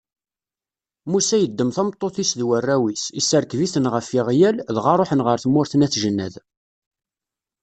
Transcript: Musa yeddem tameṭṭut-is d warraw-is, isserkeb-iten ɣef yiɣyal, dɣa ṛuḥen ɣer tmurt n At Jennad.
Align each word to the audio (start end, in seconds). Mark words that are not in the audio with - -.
Musa 1.11 1.37
yeddem 1.39 1.69
tameṭṭut-is 1.75 2.31
d 2.39 2.41
warraw-is, 2.47 3.03
isserkeb-iten 3.19 3.89
ɣef 3.93 4.07
yiɣyal, 4.15 4.57
dɣa 4.75 4.93
ṛuḥen 4.99 5.23
ɣer 5.27 5.37
tmurt 5.43 5.73
n 5.75 5.85
At 5.85 5.97
Jennad. 6.01 6.35